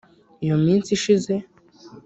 [0.43, 1.33] Iyo minsi ishize